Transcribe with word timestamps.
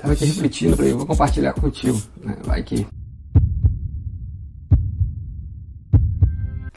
Tava 0.00 0.14
aqui 0.14 0.24
refletindo, 0.24 0.76
falei, 0.76 0.94
vou 0.94 1.06
compartilhar 1.06 1.52
contigo, 1.52 2.00
né? 2.22 2.36
Vai 2.44 2.62
que. 2.62 2.86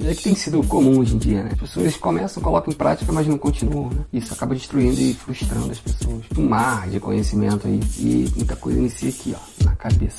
É 0.05 0.13
que 0.13 0.23
tem 0.23 0.35
sido 0.35 0.61
comum 0.63 0.99
hoje 0.99 1.15
em 1.15 1.17
dia, 1.17 1.43
né? 1.43 1.51
As 1.53 1.59
pessoas 1.59 1.95
começam, 1.95 2.43
colocam 2.43 2.73
em 2.73 2.75
prática, 2.75 3.09
mas 3.13 3.25
não 3.25 3.37
continuam, 3.37 3.89
né? 3.89 4.03
Isso 4.11 4.33
acaba 4.33 4.53
destruindo 4.53 4.99
e 4.99 5.13
frustrando 5.13 5.71
as 5.71 5.79
pessoas. 5.79 6.25
Um 6.37 6.49
mar 6.49 6.89
de 6.89 6.99
conhecimento 6.99 7.65
aí 7.65 7.79
e 7.97 8.29
muita 8.35 8.57
coisa 8.57 8.79
inicia 8.79 9.09
aqui, 9.09 9.33
ó, 9.33 9.63
na 9.63 9.73
cabeça. 9.77 10.17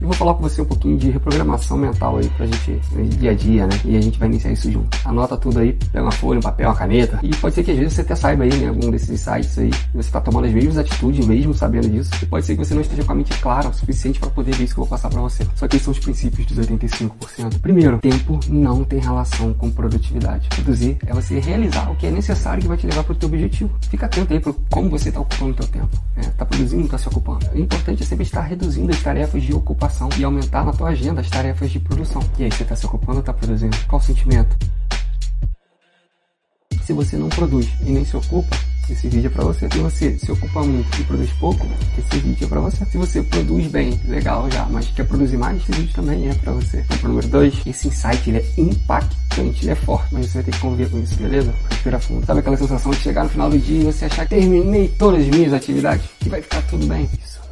Eu 0.00 0.08
vou 0.08 0.16
falar 0.16 0.34
com 0.34 0.42
você 0.42 0.60
um 0.60 0.64
pouquinho 0.64 0.98
de 0.98 1.08
reprogramação 1.08 1.78
mental 1.78 2.16
aí 2.16 2.28
pra 2.30 2.46
gente, 2.46 2.80
dia 3.16 3.30
a 3.30 3.34
dia, 3.34 3.66
né? 3.66 3.80
E 3.84 3.96
a 3.96 4.00
gente 4.00 4.18
vai 4.18 4.28
iniciar 4.28 4.50
isso 4.50 4.70
junto. 4.70 4.98
Anota 5.04 5.36
tudo 5.36 5.60
aí, 5.60 5.72
pega 5.72 6.04
uma 6.04 6.10
folha, 6.10 6.38
um 6.38 6.42
papel, 6.42 6.68
uma 6.68 6.74
caneta. 6.74 7.20
E 7.22 7.34
pode 7.36 7.54
ser 7.54 7.62
que 7.62 7.70
às 7.70 7.78
vezes 7.78 7.92
você 7.94 8.00
até 8.00 8.14
saiba 8.16 8.42
aí, 8.42 8.52
né? 8.54 8.68
Algum 8.68 8.90
desses 8.90 9.20
sites 9.20 9.56
aí. 9.56 9.70
Você 9.94 10.10
tá 10.10 10.20
tomando 10.20 10.46
as 10.46 10.52
mesmas 10.52 10.78
atitudes, 10.78 11.24
mesmo 11.24 11.54
sabendo 11.54 11.88
disso. 11.88 12.10
E 12.20 12.26
pode 12.26 12.44
ser 12.44 12.56
que 12.56 12.64
você 12.64 12.74
não 12.74 12.82
esteja 12.82 13.04
com 13.04 13.12
a 13.12 13.14
mente 13.14 13.38
clara 13.38 13.68
o 13.68 13.72
suficiente 13.72 14.18
para 14.18 14.30
poder 14.30 14.54
ver 14.56 14.64
isso 14.64 14.74
que 14.74 14.80
eu 14.80 14.84
vou 14.84 14.90
passar 14.90 15.08
para 15.08 15.20
você. 15.20 15.46
Só 15.54 15.68
que 15.68 15.76
esses 15.76 15.84
são 15.84 15.92
os 15.92 16.00
princípios 16.00 16.44
dos 16.46 16.66
85%. 16.66 17.60
Primeiro, 17.60 17.98
tempo 17.98 18.40
não 18.48 18.82
tem 18.82 18.98
relação 18.98 19.54
com 19.54 19.70
produtividade. 19.70 20.48
Produzir 20.48 20.98
é 21.06 21.14
você 21.14 21.38
realizar 21.38 21.90
o 21.90 21.96
que 21.96 22.08
é 22.08 22.10
necessário 22.10 22.60
que 22.60 22.68
vai 22.68 22.76
te 22.76 22.86
levar 22.86 23.04
para 23.04 23.12
o 23.12 23.16
teu 23.16 23.28
objetivo. 23.28 23.70
Fica 23.88 24.06
atento 24.06 24.32
aí 24.32 24.40
para 24.40 24.52
como 24.70 24.90
você 24.90 25.08
está 25.10 25.20
ocupando 25.20 25.52
o 25.52 25.54
teu 25.54 25.68
tempo. 25.68 25.96
É, 26.16 26.22
tá 26.22 26.44
produzindo, 26.44 26.88
tá 26.88 26.98
se 26.98 27.08
ocupando. 27.08 27.46
O 27.54 27.58
importante 27.58 28.02
é 28.02 28.06
sempre 28.06 28.24
estar 28.24 28.42
reduzindo 28.42 28.90
as 28.90 29.00
tarefas 29.00 29.42
de 29.42 29.54
ocupação 29.54 29.83
e 30.18 30.24
aumentar 30.24 30.64
na 30.64 30.72
tua 30.72 30.90
agenda 30.90 31.20
as 31.20 31.28
tarefas 31.28 31.70
de 31.70 31.78
produção. 31.78 32.22
E 32.38 32.44
aí, 32.44 32.50
você 32.50 32.62
está 32.62 32.76
se 32.76 32.86
ocupando 32.86 33.14
ou 33.14 33.20
está 33.20 33.32
produzindo? 33.32 33.76
Qual 33.86 34.00
o 34.00 34.04
sentimento? 34.04 34.56
Se 36.84 36.92
você 36.92 37.16
não 37.16 37.28
produz 37.28 37.68
e 37.80 37.90
nem 37.90 38.04
se 38.04 38.16
ocupa, 38.16 38.56
esse 38.90 39.08
vídeo 39.08 39.28
é 39.28 39.30
para 39.30 39.44
você. 39.44 39.68
Se 39.70 39.78
você 39.78 40.18
se 40.18 40.30
ocupa 40.30 40.62
muito 40.62 41.00
e 41.00 41.04
produz 41.04 41.30
pouco, 41.40 41.66
esse 41.98 42.18
vídeo 42.18 42.44
é 42.44 42.48
para 42.48 42.60
você. 42.60 42.84
Se 42.84 42.98
você 42.98 43.22
produz 43.22 43.66
bem, 43.68 43.98
legal 44.06 44.50
já, 44.50 44.66
mas 44.66 44.86
quer 44.88 45.06
produzir 45.06 45.38
mais, 45.38 45.62
esse 45.62 45.72
vídeo 45.72 45.94
também 45.94 46.28
é 46.28 46.34
para 46.34 46.52
você. 46.52 46.84
Ponto 46.88 47.08
número 47.08 47.28
2, 47.28 47.66
esse 47.66 47.88
insight 47.88 48.28
ele 48.28 48.38
é 48.38 48.60
impactante, 48.60 49.64
ele 49.64 49.70
é 49.70 49.74
forte, 49.74 50.12
mas 50.12 50.26
você 50.26 50.34
vai 50.34 50.42
ter 50.44 50.50
que 50.50 50.58
conviver 50.58 50.90
com 50.90 50.98
isso, 50.98 51.16
beleza? 51.16 51.54
Respira 51.70 51.98
fundo. 51.98 52.26
Sabe 52.26 52.40
aquela 52.40 52.56
sensação 52.56 52.92
de 52.92 52.98
chegar 52.98 53.24
no 53.24 53.30
final 53.30 53.48
do 53.48 53.58
dia 53.58 53.80
e 53.80 53.84
você 53.84 54.04
achar 54.04 54.26
que 54.26 54.34
terminei 54.34 54.88
todas 54.88 55.22
as 55.22 55.28
minhas 55.28 55.52
atividades? 55.54 56.06
Que 56.20 56.28
vai 56.28 56.42
ficar 56.42 56.60
tudo 56.62 56.86
bem? 56.86 57.08
Isso 57.24 57.43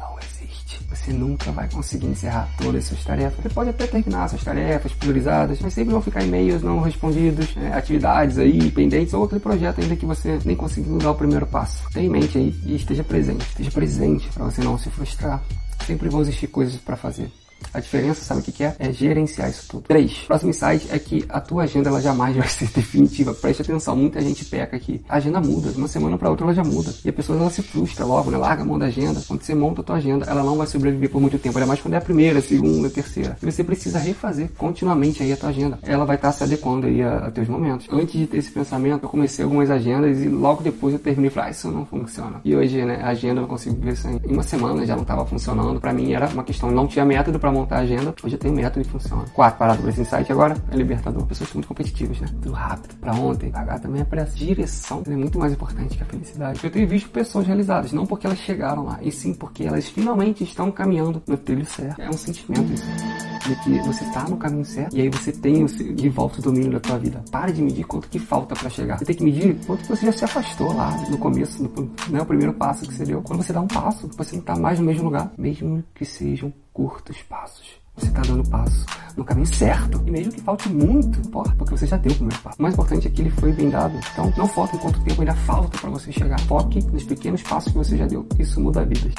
você 1.03 1.13
nunca 1.13 1.51
vai 1.51 1.69
conseguir 1.69 2.07
encerrar 2.07 2.49
todas 2.57 2.83
as 2.83 2.85
suas 2.85 3.03
tarefas. 3.03 3.43
Você 3.43 3.49
pode 3.49 3.69
até 3.69 3.85
terminar 3.87 4.29
suas 4.29 4.43
tarefas 4.43 4.93
priorizadas, 4.93 5.59
mas 5.59 5.73
sempre 5.73 5.91
vão 5.91 6.01
ficar 6.01 6.23
e-mails 6.23 6.63
não 6.63 6.79
respondidos, 6.79 7.53
né, 7.55 7.73
atividades 7.73 8.37
aí 8.37 8.71
pendentes 8.71 9.13
ou 9.13 9.25
aquele 9.25 9.41
projeto 9.41 9.81
ainda 9.81 9.95
que 9.95 10.05
você 10.05 10.39
nem 10.45 10.55
conseguiu 10.55 10.97
dar 10.97 11.11
o 11.11 11.15
primeiro 11.15 11.45
passo. 11.45 11.83
Tenha 11.91 12.05
em 12.05 12.09
mente 12.09 12.37
aí 12.37 12.55
e 12.65 12.75
esteja 12.75 13.03
presente. 13.03 13.45
Esteja 13.45 13.71
presente 13.71 14.29
para 14.33 14.45
você 14.45 14.61
não 14.61 14.77
se 14.77 14.89
frustrar. 14.89 15.43
Sempre 15.85 16.09
vão 16.09 16.21
existir 16.21 16.47
coisas 16.47 16.77
para 16.77 16.95
fazer. 16.95 17.29
A 17.73 17.79
diferença, 17.79 18.23
sabe 18.23 18.41
o 18.41 18.43
que 18.43 18.63
é? 18.63 18.75
É 18.77 18.91
gerenciar 18.91 19.49
isso 19.49 19.65
tudo. 19.67 19.83
3. 19.87 20.11
Próximo 20.27 20.51
insight 20.51 20.87
é 20.91 20.99
que 20.99 21.25
a 21.27 21.41
tua 21.41 21.63
agenda 21.63 21.89
ela 21.89 22.01
jamais 22.01 22.35
vai 22.35 22.47
ser 22.47 22.67
definitiva. 22.73 23.33
Preste 23.33 23.61
atenção, 23.61 23.95
muita 23.95 24.21
gente 24.21 24.45
peca 24.45 24.75
aqui. 24.75 25.01
A 25.09 25.17
agenda 25.17 25.41
muda, 25.41 25.71
de 25.71 25.77
uma 25.77 25.87
semana 25.87 26.17
para 26.17 26.29
outra 26.29 26.45
ela 26.45 26.53
já 26.53 26.63
muda. 26.63 26.93
E 27.03 27.09
a 27.09 27.13
pessoa 27.13 27.39
ela 27.39 27.49
se 27.49 27.61
frustra 27.63 28.05
logo, 28.05 28.29
né? 28.29 28.37
Larga 28.37 28.61
a 28.61 28.65
mão 28.65 28.77
da 28.77 28.85
agenda. 28.85 29.21
Quando 29.27 29.41
você 29.41 29.55
monta 29.55 29.81
a 29.81 29.83
tua 29.83 29.95
agenda, 29.95 30.25
ela 30.25 30.43
não 30.43 30.55
vai 30.57 30.67
sobreviver 30.67 31.09
por 31.09 31.21
muito 31.21 31.39
tempo. 31.39 31.57
Ainda 31.57 31.67
mais 31.67 31.81
quando 31.81 31.95
é 31.95 31.97
a 31.97 32.01
primeira, 32.01 32.39
a 32.39 32.41
segunda, 32.41 32.87
a 32.87 32.91
terceira. 32.91 33.37
E 33.41 33.45
você 33.45 33.63
precisa 33.63 33.97
refazer 33.97 34.49
continuamente 34.57 35.23
aí 35.23 35.33
a 35.33 35.37
tua 35.37 35.49
agenda. 35.49 35.79
Ela 35.83 36.05
vai 36.05 36.15
estar 36.15 36.31
se 36.31 36.43
adequando 36.43 36.87
aí 36.87 37.01
a, 37.01 37.27
a 37.27 37.31
teus 37.31 37.47
momentos. 37.47 37.87
Antes 37.89 38.19
de 38.19 38.27
ter 38.27 38.37
esse 38.37 38.51
pensamento, 38.51 39.03
eu 39.03 39.09
comecei 39.09 39.43
algumas 39.43 39.71
agendas 39.71 40.21
e 40.21 40.27
logo 40.27 40.61
depois 40.61 40.93
eu 40.93 40.99
terminei 40.99 41.29
e 41.29 41.33
falei, 41.33 41.49
ah, 41.49 41.51
isso 41.51 41.71
não 41.71 41.85
funciona. 41.85 42.39
E 42.45 42.55
hoje, 42.55 42.83
né, 42.85 42.99
a 43.01 43.09
agenda 43.09 43.41
eu 43.41 43.47
consigo 43.47 43.75
ver 43.81 43.93
isso 43.93 44.07
em 44.07 44.19
uma 44.31 44.43
semana 44.43 44.85
já 44.85 44.95
não 44.95 45.03
estava 45.03 45.25
funcionando. 45.25 45.79
Para 45.79 45.93
mim 45.93 46.13
era 46.13 46.27
uma 46.27 46.43
questão, 46.43 46.69
não 46.69 46.87
tinha 46.87 47.05
método 47.05 47.39
para 47.39 47.51
montar 47.53 47.77
a 47.77 47.79
agenda, 47.79 48.13
hoje 48.23 48.35
eu 48.35 48.39
tenho 48.39 48.53
método 48.53 48.81
e 48.85 48.89
funciona. 48.89 49.23
Quarto 49.33 49.57
parado 49.57 49.81
por 49.81 49.89
esse 49.89 50.01
insight 50.01 50.31
agora 50.31 50.55
é 50.71 50.75
libertador. 50.75 51.25
Pessoas 51.25 51.53
muito 51.53 51.67
competitivas, 51.67 52.19
né? 52.19 52.27
Tudo 52.41 52.51
rápido, 52.51 52.95
pra 52.95 53.13
ontem, 53.13 53.51
pagar 53.51 53.79
também 53.79 54.01
é 54.01 54.05
pra 54.05 54.23
direção, 54.23 55.03
é 55.05 55.15
muito 55.15 55.39
mais 55.39 55.53
importante 55.53 55.97
que 55.97 56.03
a 56.03 56.05
felicidade. 56.05 56.59
Eu 56.63 56.71
tenho 56.71 56.87
visto 56.87 57.09
pessoas 57.09 57.47
realizadas, 57.47 57.91
não 57.91 58.05
porque 58.05 58.27
elas 58.27 58.39
chegaram 58.39 58.83
lá, 58.83 58.99
e 59.01 59.11
sim 59.11 59.33
porque 59.33 59.63
elas 59.63 59.87
finalmente 59.87 60.43
estão 60.43 60.71
caminhando 60.71 61.21
no 61.27 61.37
trilho 61.37 61.65
certo. 61.65 62.01
É 62.01 62.09
um 62.09 62.13
sentimento 62.13 62.73
isso 62.73 63.32
de 63.43 63.55
que 63.57 63.79
você 63.79 64.05
tá 64.11 64.27
no 64.27 64.37
caminho 64.37 64.65
certo 64.65 64.95
e 64.95 65.01
aí 65.01 65.09
você 65.09 65.31
tem 65.31 65.65
de 65.65 66.09
volta 66.09 66.39
o 66.39 66.41
domínio 66.41 66.71
da 66.71 66.79
tua 66.79 66.97
vida. 66.97 67.23
Para 67.31 67.51
de 67.51 67.61
medir 67.61 67.85
quanto 67.85 68.07
que 68.07 68.19
falta 68.19 68.55
para 68.55 68.69
chegar. 68.69 68.97
Você 68.97 69.05
tem 69.05 69.15
que 69.15 69.23
medir 69.23 69.55
quanto 69.65 69.85
você 69.85 70.05
já 70.05 70.11
se 70.11 70.25
afastou 70.25 70.73
lá 70.73 70.95
no 71.09 71.17
começo, 71.17 71.63
no, 71.63 71.91
né, 72.09 72.21
o 72.21 72.25
primeiro 72.25 72.53
passo 72.53 72.85
que 72.85 72.93
você 72.93 73.05
deu. 73.05 73.21
Quando 73.21 73.43
você 73.43 73.53
dá 73.53 73.61
um 73.61 73.67
passo, 73.67 74.09
você 74.17 74.35
não 74.35 74.43
tá 74.43 74.55
mais 74.55 74.79
no 74.79 74.85
mesmo 74.85 75.05
lugar, 75.05 75.31
mesmo 75.37 75.83
que 75.93 76.05
sejam 76.05 76.53
curtos 76.71 77.21
passos. 77.23 77.83
Você 77.95 78.07
está 78.07 78.21
dando 78.21 78.49
passo 78.49 78.85
no 79.15 79.23
caminho 79.23 79.45
certo. 79.45 80.01
E 80.05 80.11
mesmo 80.11 80.31
que 80.31 80.41
falte 80.41 80.67
muito, 80.69 81.21
porque 81.29 81.77
você 81.77 81.85
já 81.85 81.97
deu 81.97 82.11
o 82.11 82.15
primeiro 82.15 82.41
passo. 82.41 82.57
O 82.57 82.63
mais 82.63 82.73
importante 82.73 83.07
é 83.07 83.11
que 83.11 83.21
ele 83.21 83.29
foi 83.29 83.51
bem 83.51 83.69
dado. 83.69 83.95
Então, 84.11 84.33
não 84.35 84.47
foque 84.47 84.75
em 84.75 84.79
quanto 84.79 84.99
tempo 85.01 85.21
ainda 85.21 85.35
falta 85.35 85.77
para 85.77 85.89
você 85.91 86.11
chegar. 86.11 86.39
Foque 86.41 86.83
nos 86.91 87.03
pequenos 87.03 87.43
passos 87.43 87.71
que 87.71 87.77
você 87.77 87.97
já 87.97 88.07
deu. 88.07 88.25
Isso 88.39 88.59
muda 88.59 88.83
vidas. 88.83 89.13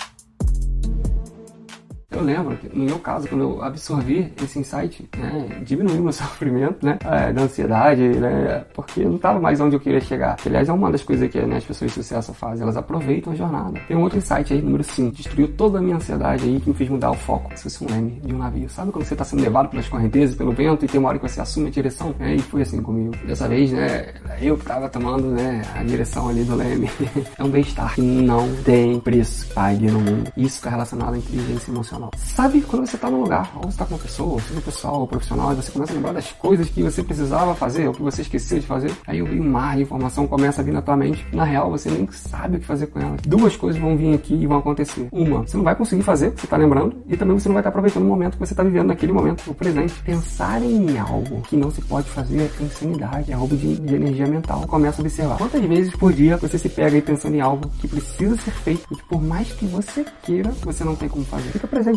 Eu 2.14 2.22
lembro 2.22 2.56
que, 2.56 2.68
no 2.76 2.84
meu 2.84 2.98
caso, 3.00 3.28
quando 3.28 3.40
eu 3.42 3.62
absorvi 3.62 4.32
esse 4.42 4.58
insight, 4.58 5.08
né, 5.18 5.60
diminuiu 5.62 6.00
meu 6.00 6.12
sofrimento, 6.14 6.86
né, 6.86 6.96
é, 7.04 7.32
da 7.32 7.42
ansiedade, 7.42 8.02
né, 8.02 8.64
porque 8.72 9.00
eu 9.00 9.08
não 9.08 9.16
estava 9.16 9.40
mais 9.40 9.60
onde 9.60 9.74
eu 9.74 9.80
queria 9.80 10.00
chegar. 10.00 10.36
Aliás, 10.46 10.68
é 10.68 10.72
uma 10.72 10.92
das 10.92 11.02
coisas 11.02 11.28
que 11.28 11.40
né, 11.40 11.56
as 11.56 11.64
pessoas 11.64 11.90
de 11.90 11.94
sucesso 11.96 12.32
fazem, 12.32 12.62
elas 12.62 12.76
aproveitam 12.76 13.32
a 13.32 13.36
jornada. 13.36 13.80
Tem 13.88 13.96
um 13.96 14.02
outro 14.02 14.18
insight 14.18 14.52
aí, 14.52 14.62
número 14.62 14.84
5, 14.84 15.16
destruiu 15.16 15.48
toda 15.48 15.78
a 15.78 15.82
minha 15.82 15.96
ansiedade 15.96 16.44
aí, 16.44 16.60
que 16.60 16.68
me 16.68 16.74
fez 16.74 16.88
mudar 16.88 17.10
o 17.10 17.14
foco. 17.14 17.50
Se 17.56 17.64
fosse 17.64 17.84
um 17.84 17.88
leme 17.88 18.20
de 18.24 18.32
um 18.32 18.38
navio. 18.38 18.68
Sabe 18.68 18.92
quando 18.92 19.04
você 19.04 19.14
está 19.14 19.24
sendo 19.24 19.42
levado 19.42 19.68
pelas 19.68 19.88
correntezas, 19.88 20.36
pelo 20.36 20.52
vento, 20.52 20.84
e 20.84 20.88
tem 20.88 21.00
uma 21.00 21.08
hora 21.08 21.18
que 21.18 21.28
você 21.28 21.40
assume 21.40 21.66
a 21.66 21.70
direção? 21.70 22.14
É, 22.20 22.32
e 22.32 22.38
foi 22.38 22.62
assim 22.62 22.80
comigo. 22.80 23.12
Dessa 23.26 23.48
vez, 23.48 23.72
né, 23.72 24.14
eu 24.40 24.56
que 24.56 24.62
estava 24.62 24.88
tomando, 24.88 25.26
né, 25.26 25.62
a 25.74 25.82
direção 25.82 26.28
ali 26.28 26.44
do 26.44 26.54
leme. 26.54 26.88
é 27.36 27.42
um 27.42 27.48
bem-estar 27.48 27.94
que 27.94 28.02
não 28.02 28.54
tem 28.62 29.00
preço 29.00 29.52
pague 29.52 29.90
no 29.90 30.00
mundo. 30.00 30.32
Isso 30.36 30.56
está 30.56 30.70
relacionado 30.70 31.14
à 31.14 31.18
inteligência 31.18 31.70
emocional 31.70 32.03
emocional. 32.04 32.10
Sabe 32.16 32.60
quando 32.62 32.86
você 32.86 32.96
está 32.96 33.10
num 33.10 33.22
lugar, 33.22 33.50
ou 33.56 33.62
você 33.62 33.68
está 33.68 33.84
com 33.84 33.94
uma 33.94 34.00
pessoa, 34.00 34.40
seja 34.40 34.60
pessoal 34.60 35.00
ou 35.00 35.06
profissional, 35.06 35.52
e 35.52 35.56
você 35.56 35.72
começa 35.72 35.92
a 35.92 35.94
lembrar 35.94 36.12
das 36.12 36.32
coisas 36.32 36.68
que 36.68 36.82
você 36.82 37.02
precisava 37.02 37.54
fazer, 37.54 37.86
ou 37.86 37.94
que 37.94 38.02
você 38.02 38.22
esqueceu 38.22 38.58
de 38.58 38.66
fazer, 38.66 38.92
aí 39.06 39.22
o 39.22 39.44
mar 39.44 39.76
de 39.76 39.82
informação 39.82 40.26
começa 40.26 40.60
a 40.60 40.64
vir 40.64 40.72
na 40.72 40.82
tua 40.82 40.96
mente. 40.96 41.24
Na 41.32 41.44
real, 41.44 41.70
você 41.70 41.90
nem 41.90 42.08
sabe 42.10 42.56
o 42.56 42.60
que 42.60 42.66
fazer 42.66 42.86
com 42.88 43.00
elas. 43.00 43.20
Duas 43.22 43.56
coisas 43.56 43.80
vão 43.80 43.96
vir 43.96 44.14
aqui 44.14 44.34
e 44.34 44.46
vão 44.46 44.58
acontecer. 44.58 45.08
Uma, 45.12 45.46
você 45.46 45.56
não 45.56 45.64
vai 45.64 45.74
conseguir 45.74 46.02
fazer 46.02 46.32
você 46.34 46.46
está 46.46 46.56
lembrando, 46.56 46.96
e 47.06 47.16
também 47.16 47.38
você 47.38 47.48
não 47.48 47.54
vai 47.54 47.60
estar 47.60 47.70
aproveitando 47.70 48.02
o 48.02 48.08
momento 48.08 48.32
que 48.32 48.40
você 48.40 48.52
está 48.52 48.62
vivendo 48.62 48.88
naquele 48.88 49.12
momento, 49.12 49.50
o 49.50 49.54
presente. 49.54 49.94
Pensar 50.02 50.62
em 50.62 50.98
algo 50.98 51.40
que 51.42 51.56
não 51.56 51.70
se 51.70 51.80
pode 51.82 52.08
fazer 52.08 52.50
é 52.60 52.62
insanidade, 52.62 53.32
é 53.32 53.34
roubo 53.34 53.56
de, 53.56 53.76
de 53.76 53.94
energia 53.94 54.26
mental. 54.26 54.66
Começa 54.66 55.00
a 55.00 55.02
observar. 55.02 55.38
Quantas 55.38 55.62
vezes 55.64 55.94
por 55.94 56.12
dia 56.12 56.36
você 56.36 56.58
se 56.58 56.68
pega 56.68 56.96
aí 56.96 57.02
pensando 57.02 57.34
em 57.34 57.40
algo 57.40 57.68
que 57.80 57.88
precisa 57.88 58.36
ser 58.36 58.50
feito 58.50 58.84
e 58.90 58.96
que 58.96 59.04
por 59.04 59.22
mais 59.22 59.52
que 59.52 59.66
você 59.66 60.04
queira, 60.22 60.50
você 60.62 60.84
não 60.84 60.96
tem 60.96 61.08
como 61.08 61.24
fazer. 61.24 61.50
Fica 61.50 61.66
presente 61.66 61.93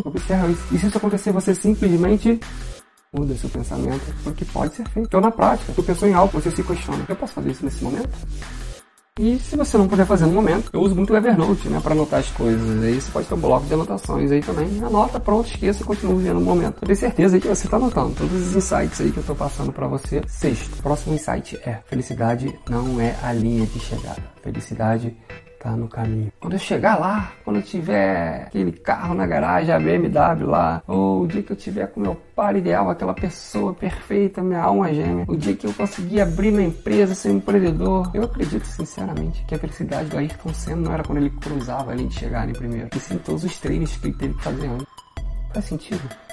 isso. 0.50 0.74
E 0.74 0.78
se 0.78 0.86
isso 0.86 0.98
acontecer, 0.98 1.32
você 1.32 1.54
simplesmente 1.54 2.40
muda 3.12 3.34
seu 3.34 3.48
pensamento 3.48 4.14
porque 4.22 4.44
pode 4.44 4.74
ser 4.74 4.88
feito. 4.88 5.06
Então, 5.06 5.20
na 5.20 5.30
prática, 5.30 5.72
tu 5.74 5.82
pensou 5.82 6.08
em 6.08 6.14
algo, 6.14 6.32
você 6.32 6.50
se 6.50 6.62
questiona. 6.62 7.04
Eu 7.08 7.16
posso 7.16 7.32
fazer 7.34 7.50
isso 7.50 7.64
nesse 7.64 7.82
momento? 7.82 8.10
E 9.18 9.36
se 9.40 9.56
você 9.56 9.76
não 9.76 9.88
puder 9.88 10.06
fazer 10.06 10.26
no 10.26 10.32
momento, 10.32 10.70
eu 10.72 10.80
uso 10.80 10.94
muito 10.94 11.12
o 11.12 11.16
Evernote, 11.16 11.68
né, 11.68 11.80
para 11.80 11.92
anotar 11.92 12.20
as 12.20 12.30
coisas. 12.30 12.84
Aí 12.84 13.00
você 13.00 13.10
pode 13.10 13.26
ter 13.26 13.34
um 13.34 13.40
bloco 13.40 13.66
de 13.66 13.74
anotações 13.74 14.30
aí 14.30 14.40
também. 14.40 14.68
Anota, 14.80 15.18
pronto, 15.18 15.48
esqueça 15.48 15.82
e 15.82 15.84
continua 15.84 16.14
vivendo 16.14 16.38
no 16.38 16.42
momento. 16.42 16.76
Eu 16.80 16.86
tenho 16.86 16.96
certeza 16.96 17.34
aí 17.34 17.40
que 17.40 17.48
você 17.48 17.66
está 17.66 17.78
anotando 17.78 18.14
todos 18.14 18.32
os 18.32 18.54
insights 18.54 19.00
aí 19.00 19.10
que 19.10 19.18
eu 19.18 19.22
estou 19.22 19.34
passando 19.34 19.72
para 19.72 19.88
você. 19.88 20.22
Sexto, 20.28 20.80
próximo 20.80 21.16
insight 21.16 21.56
é: 21.64 21.80
felicidade 21.86 22.56
não 22.70 23.00
é 23.00 23.16
a 23.20 23.32
linha 23.32 23.66
de 23.66 23.80
chegada. 23.80 24.22
Felicidade 24.40 25.16
tá 25.58 25.70
no 25.72 25.88
caminho. 25.88 26.32
Quando 26.40 26.52
eu 26.54 26.58
chegar 26.58 26.98
lá, 26.98 27.32
quando 27.44 27.56
eu 27.56 27.62
tiver 27.62 28.44
aquele 28.46 28.72
carro 28.72 29.14
na 29.14 29.26
garagem, 29.26 29.74
a 29.74 29.78
BMW 29.78 30.46
lá, 30.46 30.82
ou 30.86 31.22
o 31.22 31.26
dia 31.26 31.42
que 31.42 31.52
eu 31.52 31.56
tiver 31.56 31.86
com 31.88 32.00
meu 32.00 32.14
par 32.34 32.56
ideal, 32.56 32.88
aquela 32.88 33.14
pessoa 33.14 33.74
perfeita, 33.74 34.42
minha 34.42 34.62
alma 34.62 34.92
gêmea, 34.92 35.24
o 35.28 35.36
dia 35.36 35.56
que 35.56 35.66
eu 35.66 35.74
conseguir 35.74 36.20
abrir 36.20 36.52
minha 36.52 36.68
empresa, 36.68 37.14
ser 37.14 37.30
um 37.30 37.36
empreendedor, 37.36 38.10
eu 38.14 38.22
acredito 38.22 38.64
sinceramente 38.64 39.44
que 39.46 39.54
a 39.54 39.58
felicidade 39.58 40.08
do 40.08 40.18
Ayrton 40.18 40.54
Senna 40.54 40.82
não 40.82 40.92
era 40.92 41.02
quando 41.02 41.18
ele 41.18 41.30
cruzava 41.30 41.90
ali 41.90 42.06
de 42.06 42.14
chegar 42.14 42.48
em 42.48 42.52
primeiro, 42.52 42.88
e 42.94 43.00
sim 43.00 43.18
todos 43.18 43.44
os 43.44 43.58
treinos 43.58 43.96
que 43.96 44.06
ele 44.06 44.14
teve 44.14 44.34
que 44.34 44.42
fazer 44.42 44.66
antes. 44.66 44.86
Faz 45.52 45.64
sentido? 45.64 46.27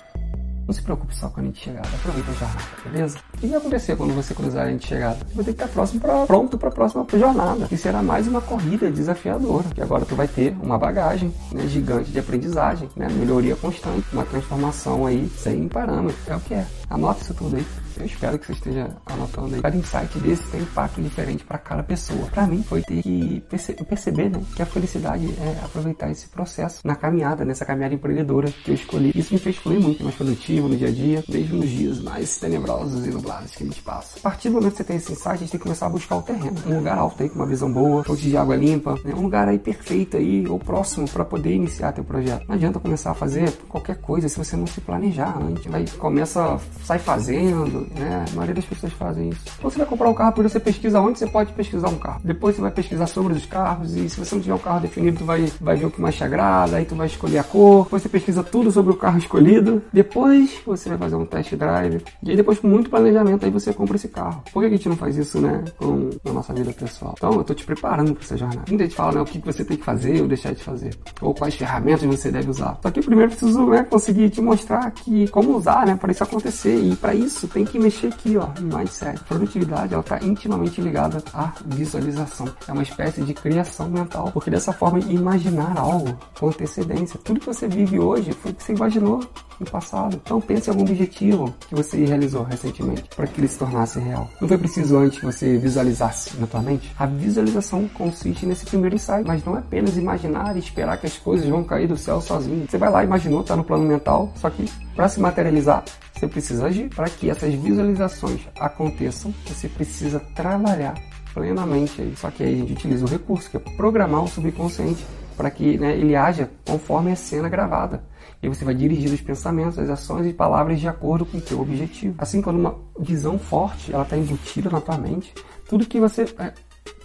Não 0.68 0.74
se 0.74 0.82
preocupe 0.82 1.16
só 1.16 1.30
com 1.30 1.42
a 1.42 1.44
de 1.44 1.60
chegada, 1.60 1.88
aproveita 1.88 2.32
a 2.32 2.34
jornada, 2.34 2.62
beleza? 2.84 3.18
O 3.36 3.38
que 3.38 3.48
vai 3.48 3.58
acontecer 3.58 3.96
quando 3.96 4.16
você 4.16 4.34
cruzar 4.34 4.68
a 4.68 4.72
de 4.72 4.86
chegada? 4.86 5.18
Você 5.28 5.36
vai 5.36 5.46
ter 5.46 5.54
que 5.54 5.62
estar 5.62 5.68
próximo 5.68 6.02
pra, 6.02 6.26
pronto 6.26 6.58
para 6.58 6.70
a 6.70 6.72
próxima 6.72 7.06
jornada, 7.14 7.68
que 7.68 7.78
será 7.78 8.02
mais 8.02 8.28
uma 8.28 8.42
corrida 8.42 8.90
desafiadora, 8.90 9.66
que 9.74 9.82
agora 9.82 10.06
tu 10.06 10.16
vai 10.16 10.28
ter 10.28 10.56
uma 10.64 10.78
bagagem 10.78 11.32
né, 11.52 11.68
gigante 11.68 12.12
de 12.12 12.18
aprendizagem, 12.18 12.90
né, 12.96 13.08
melhoria 13.10 13.56
constante, 13.56 14.08
uma 14.12 14.26
transformação 14.26 15.06
aí 15.06 15.30
sem 15.38 15.68
parâmetros, 15.68 16.28
é 16.28 16.36
o 16.36 16.40
que 16.40 16.54
é. 16.56 16.66
Anota 16.90 17.22
isso 17.22 17.34
tudo 17.36 17.56
aí. 17.58 17.66
Eu 17.98 18.06
espero 18.06 18.38
que 18.38 18.48
você 18.48 18.54
esteja 18.54 18.90
anotando 19.06 19.56
aí. 19.56 19.62
Cada 19.62 19.78
insight 19.78 20.20
desse 20.20 20.44
tem 20.52 20.62
impacto 20.62 21.02
diferente 21.02 21.46
para 21.46 21.58
cada 21.58 21.82
pessoa. 21.82 22.28
Para 22.28 22.46
mim 22.46 22.62
foi 22.62 22.82
ter 22.82 23.02
que 23.02 23.42
perce 23.50 23.74
perceber 23.74 24.30
né, 24.30 24.42
que 24.54 24.62
a 24.62 24.66
felicidade 24.66 25.26
é 25.40 25.64
aproveitar 25.64 26.12
esse 26.12 26.28
processo 26.28 26.82
na 26.84 26.96
caminhada, 26.96 27.46
nessa 27.46 27.66
caminhada 27.66 27.94
empreendedora 27.94 28.52
que 28.52 28.72
eu 28.72 28.76
escolhi. 28.76 29.12
Isso 29.16 29.34
me 29.34 29.40
fez 29.40 29.56
fluir 29.56 29.80
muito 29.80 30.04
mais 30.04 30.16
produtivo 30.16 30.55
no 30.62 30.76
dia 30.76 30.88
a 30.88 30.92
dia, 30.92 31.24
mesmo 31.28 31.58
nos 31.58 31.70
dias 31.70 32.00
mais 32.02 32.38
tenebrosos 32.38 33.06
e 33.06 33.10
nublados 33.10 33.52
que 33.52 33.64
a 33.64 33.66
gente 33.66 33.82
passa. 33.82 34.18
A 34.18 34.22
partir 34.22 34.50
do 34.50 34.56
momento 34.56 34.72
que 34.72 34.78
você 34.78 34.84
tem 34.84 34.98
esse 34.98 35.12
insight, 35.12 35.30
a 35.30 35.38
gente 35.38 35.52
tem 35.52 35.60
que 35.60 35.64
começar 35.64 35.86
a 35.88 35.90
buscar 35.90 36.18
o 36.18 36.22
terreno. 36.22 36.56
Um 36.66 36.78
lugar 36.78 36.98
alto 36.98 37.22
aí 37.22 37.30
com 37.30 37.36
uma 37.36 37.46
visão 37.46 37.72
boa, 37.72 38.04
fonte 38.04 38.24
de 38.24 38.38
água 38.38 38.56
limpa, 38.56 38.96
né, 39.04 39.14
um 39.16 39.22
lugar 39.22 39.48
aí 39.48 39.60
perfeito 39.60 40.18
aí 40.18 40.48
ou 40.48 40.60
próximo 40.60 41.08
para 41.10 41.26
poder 41.26 41.54
iniciar 41.54 41.92
teu 41.92 42.04
projeto. 42.04 42.46
Não 42.48 42.56
adianta 42.56 42.80
começar 42.80 43.12
a 43.12 43.14
fazer 43.14 43.52
qualquer 43.70 43.98
coisa 43.98 44.28
se 44.30 44.38
você 44.38 44.56
não 44.56 44.68
se 44.68 44.82
planejar 44.82 45.38
antes. 45.42 45.66
Vai 45.66 45.86
começa, 45.98 46.60
sai 46.84 47.00
fazendo, 47.00 47.88
né? 47.96 48.26
A 48.32 48.36
maioria 48.36 48.56
das 48.56 48.66
pessoas 48.66 48.94
fazem 48.94 49.30
isso. 49.30 49.42
Quando 49.60 49.74
você 49.74 49.80
vai 49.80 49.88
comprar 49.88 50.10
um 50.10 50.14
carro, 50.14 50.32
primeiro 50.32 50.52
você 50.52 50.60
pesquisa 50.60 51.00
onde 51.00 51.20
você 51.20 51.28
pode 51.28 51.54
pesquisar 51.54 51.90
um 51.90 51.98
carro. 51.98 52.22
Depois 52.24 52.56
você 52.56 52.62
vai 52.62 52.72
pesquisar 52.72 53.08
sobre 53.08 53.34
os 53.34 53.46
carros 53.46 53.96
e 53.96 54.10
se 54.10 54.20
você 54.20 54.36
não 54.36 54.42
tiver 54.42 54.56
um 54.56 54.60
carro 54.60 54.80
definido, 54.80 55.20
tu 55.20 55.26
vai, 55.26 55.52
vai 55.60 55.76
ver 55.76 55.86
o 55.86 55.92
que 55.92 56.02
mais 56.02 56.16
te 56.16 56.24
agrada, 56.24 56.78
aí 56.78 56.86
tu 56.86 56.96
vai 56.96 57.08
escolher 57.08 57.40
a 57.40 57.44
cor. 57.44 57.84
Depois 57.86 58.02
você 58.02 58.10
pesquisa 58.10 58.44
tudo 58.44 58.72
sobre 58.72 58.92
o 58.92 58.96
carro 58.96 59.18
escolhido. 59.18 59.82
Depois 59.92 60.45
você 60.66 60.90
vai 60.90 60.98
fazer 60.98 61.16
um 61.16 61.26
test 61.26 61.56
drive. 61.56 62.04
E 62.24 62.32
aí 62.32 62.36
depois 62.36 62.60
com 62.60 62.68
muito 62.68 62.90
planejamento 62.90 63.46
aí 63.46 63.52
você 63.52 63.74
compra 63.74 63.96
esse 63.96 64.08
carro. 64.08 64.44
Por 64.52 64.62
que 64.62 64.68
a 64.68 64.70
gente 64.70 64.90
não 64.90 64.96
faz 64.96 65.18
isso, 65.18 65.40
né? 65.40 65.64
Com 65.78 66.10
a 66.26 66.34
nossa 66.34 66.54
vida 66.54 66.72
pessoal. 66.72 67.14
Então 67.18 67.34
eu 67.34 67.44
tô 67.44 67.54
te 67.54 67.66
preparando 67.66 68.14
para 68.14 68.24
essa 68.24 68.38
jornada. 68.38 68.66
Muita 68.68 68.84
gente 68.86 68.96
fala, 68.96 69.14
né? 69.14 69.22
O 69.22 69.26
que 69.26 69.40
você 69.40 69.64
tem 69.64 69.78
que 69.78 69.84
fazer 69.84 70.22
ou 70.22 70.28
deixar 70.28 70.54
de 70.54 70.64
fazer. 70.64 70.96
Ou 71.22 71.34
quais 71.34 71.56
ferramentas 71.56 72.04
você 72.04 72.32
deve 72.32 72.50
usar. 72.50 72.78
Só 72.82 72.92
que 72.92 73.02
primeiro 73.02 73.32
preciso 73.32 73.66
né, 73.68 73.84
conseguir 73.84 74.30
te 74.30 74.42
mostrar 74.42 74.92
que 74.92 75.28
como 75.30 75.56
usar, 75.56 75.86
né? 75.86 75.96
Para 75.96 76.12
isso 76.12 76.24
acontecer. 76.24 76.76
E 76.76 76.96
para 76.96 77.14
isso 77.14 77.48
tem 77.48 77.66
que 77.66 77.80
mexer 77.80 78.08
aqui, 78.08 78.38
ó, 78.38 78.48
no 78.60 78.78
mindset. 78.78 79.20
Produtividade, 79.24 79.94
ela 79.94 80.02
está 80.02 80.20
intimamente 80.24 80.82
ligada 80.82 81.24
à 81.34 81.54
visualização. 81.66 82.48
É 82.68 82.72
uma 82.72 82.84
espécie 82.84 83.22
de 83.22 83.34
criação 83.34 83.90
mental, 83.90 84.32
porque 84.34 84.50
dessa 84.50 84.74
forma 84.74 85.00
imaginar 85.00 85.78
algo 85.78 86.18
com 86.40 86.48
antecedência. 86.48 87.20
Tudo 87.24 87.40
que 87.40 87.46
você 87.46 87.68
vive 87.68 88.00
hoje 88.00 88.32
foi 88.34 88.52
o 88.52 88.56
que 88.56 88.64
você 88.64 88.74
imaginou 88.74 89.20
no 89.60 89.70
passado. 89.70 90.20
Então 90.24 90.42
pense 90.42 90.70
em 90.70 90.72
algum 90.72 90.84
objetivo 90.84 91.54
que 91.68 91.76
você 91.76 92.04
realizou 92.06 92.44
recentemente 92.44 93.04
para 93.16 93.28
que 93.28 93.40
ele 93.40 93.48
se 93.48 93.58
tornasse 93.58 94.00
real. 94.00 94.30
Não 94.40 94.48
foi 94.48 94.58
preciso 94.58 94.98
antes 94.98 95.20
que 95.20 95.26
você 95.26 95.58
visualizasse 95.58 96.38
na 96.38 96.48
tua 96.48 96.62
mente? 96.62 96.94
A 96.98 97.06
visualização 97.06 97.88
consiste 97.90 98.46
nesse 98.46 98.66
primeiro 98.66 98.96
insight, 98.96 99.24
mas 99.26 99.44
não 99.44 99.56
é 99.56 99.60
apenas 99.60 99.98
imaginar 99.98 100.56
e 100.56 100.60
esperar 100.60 100.98
que 100.98 101.08
as 101.08 101.18
coisas 101.18 101.48
vão 101.48 101.64
cair 101.64 101.88
do 101.88 101.98
céu 101.98 102.22
sozinho. 102.22 102.66
Você 102.70 102.78
vai 102.78 102.90
lá, 102.90 103.04
imaginou, 103.04 103.42
está 103.42 103.56
no 103.56 103.64
plano 103.64 103.86
mental, 103.86 104.32
só 104.36 104.50
que 104.50 104.70
para 104.96 105.10
se 105.10 105.20
materializar, 105.20 105.84
você 106.14 106.28
precisa 106.28 106.66
agir. 106.68 106.90
Para 106.90 107.10
que 107.10 107.30
essas 107.30 107.54
visualizações 107.54 108.42
aconteçam, 108.60 109.34
você 109.46 109.68
precisa 109.68 110.20
trabalhar 110.34 110.96
plenamente 111.34 112.02
aí. 112.02 112.16
Só 112.16 112.32
que 112.32 112.44
aí 112.44 112.54
a 112.54 112.58
gente 112.58 112.74
utiliza 112.74 113.06
o 113.06 113.10
recurso, 113.10 113.50
que 113.50 113.58
é 113.58 113.60
programar 113.60 114.24
o 114.24 114.28
subconsciente 114.28 115.06
para 115.36 115.52
que 115.52 115.78
né, 115.78 115.92
ele 115.98 116.16
haja 116.16 116.50
conforme 116.66 117.12
a 117.12 117.16
cena 117.16 117.50
gravada. 117.50 118.02
E 118.42 118.50
você 118.50 118.64
vai 118.64 118.74
dirigir 118.74 119.12
os 119.12 119.22
pensamentos, 119.22 119.80
as 119.80 119.90
ações 119.90 120.26
e 120.28 120.34
palavras 120.34 120.80
de 120.80 120.88
acordo 120.88 121.26
com 121.26 121.38
o 121.38 121.42
teu 121.42 121.60
objetivo. 121.60 122.16
Assim, 122.18 122.42
quando 122.42 122.60
uma 122.60 122.76
visão 123.00 123.38
forte 123.40 123.94
ela 123.94 124.04
está 124.04 124.18
embutida 124.18 124.70
na 124.70 124.82
tua 124.82 124.98
mente, 124.98 125.34
tudo 125.68 125.86
que 125.86 126.00
você 126.00 126.24
é, 126.38 126.54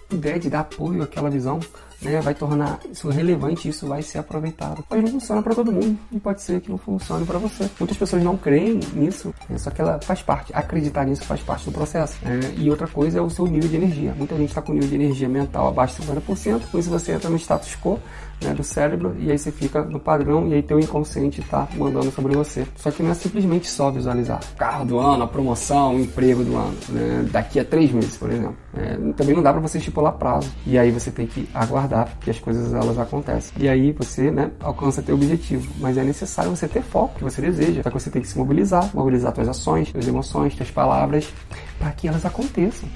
puder 0.09 0.39
de 0.39 0.51
dar 0.51 0.61
apoio 0.61 1.03
àquela 1.03 1.31
visão 1.31 1.61
né, 2.03 2.21
vai 2.21 2.35
tornar 2.35 2.81
isso 2.91 3.09
relevante 3.09 3.69
isso 3.69 3.87
vai 3.87 4.03
ser 4.03 4.19
aproveitado. 4.19 4.85
Mas 4.89 5.03
não 5.03 5.11
funciona 5.13 5.43
para 5.43 5.55
todo 5.55 5.71
mundo 5.71 5.99
e 6.11 6.19
pode 6.19 6.43
ser 6.43 6.61
que 6.61 6.71
não 6.71 6.79
funcione 6.79 7.25
para 7.25 7.39
você. 7.39 7.71
Muitas 7.79 7.97
pessoas 7.97 8.23
não 8.23 8.37
creem 8.37 8.81
nisso, 8.95 9.35
né, 9.49 9.59
só 9.59 9.71
que 9.71 9.81
ela 9.81 10.01
faz 10.03 10.23
parte. 10.23 10.53
Acreditar 10.55 11.05
nisso 11.05 11.25
faz 11.25 11.41
parte 11.43 11.67
do 11.67 11.73
processo. 11.73 12.17
Né? 12.23 12.41
E 12.57 12.71
outra 12.71 12.87
coisa 12.87 13.19
é 13.19 13.23
o 13.23 13.31
seu 13.31 13.47
nível 13.47 13.69
de 13.69 13.77
energia. 13.77 14.15
Muita 14.15 14.37
gente 14.37 14.49
está 14.49 14.63
com 14.63 14.73
nível 14.73 14.89
de 14.89 14.95
energia 14.95 15.29
mental 15.29 15.69
abaixo 15.69 16.01
de 16.01 16.09
50%, 16.09 16.63
por 16.71 16.81
isso 16.81 16.91
você 16.91 17.13
entra 17.13 17.29
no 17.31 17.37
status 17.37 17.77
quo 17.77 17.99
né, 18.43 18.55
do 18.55 18.65
cérebro 18.65 19.15
e 19.19 19.31
aí 19.31 19.39
você 19.39 19.51
fica 19.51 19.83
no 19.83 20.01
padrão 20.01 20.49
e 20.49 20.55
aí 20.55 20.63
teu 20.63 20.79
inconsciente 20.79 21.41
está 21.41 21.69
mandando 21.77 22.11
sobre 22.11 22.35
você. 22.35 22.67
Só 22.77 22.91
que 22.91 23.03
não 23.03 23.11
é 23.11 23.15
simplesmente 23.15 23.69
só 23.69 23.91
visualizar. 23.91 24.41
Carro 24.57 24.85
do 24.85 24.99
ano, 24.99 25.25
a 25.25 25.27
promoção, 25.27 25.97
o 25.97 26.01
emprego 26.01 26.43
do 26.45 26.57
ano, 26.57 26.77
né, 26.89 27.29
daqui 27.31 27.61
a 27.61 27.65
três 27.65 27.91
meses, 27.93 28.17
por 28.17 28.31
exemplo. 28.31 28.57
É, 28.75 28.97
também 29.17 29.35
não 29.35 29.43
dá 29.43 29.53
para 29.53 29.61
você 29.61 29.79
estipular 29.79 30.13
prazo. 30.13 30.51
E 30.67 30.79
aí 30.79 30.91
você 30.91 31.11
tem 31.11 31.27
que 31.27 31.49
aguardar 31.53 32.17
que 32.21 32.31
as 32.31 32.39
coisas 32.39 32.73
elas 32.73 32.99
acontecem. 32.99 33.53
E 33.59 33.69
aí 33.69 33.93
você 33.93 34.31
né, 34.31 34.51
alcança 34.61 35.03
teu 35.03 35.15
objetivo. 35.15 35.73
Mas 35.79 35.97
é 35.97 36.05
necessário 36.05 36.51
você 36.51 36.69
ter 36.69 36.83
foco 36.83 37.17
que 37.17 37.25
você 37.25 37.41
deseja. 37.41 37.83
Só 37.83 37.91
que 37.91 38.01
você 38.01 38.11
tem 38.11 38.23
que 38.23 38.29
se 38.29 38.39
mobilizar, 38.39 38.89
mobilizar 38.95 39.35
suas 39.35 39.49
ações, 39.49 39.89
suas 39.89 40.07
emoções, 40.07 40.55
suas 40.55 40.71
palavras 40.71 41.33
para 41.79 41.93
que 41.93 42.07
elas 42.07 42.25
aconteçam. 42.27 42.87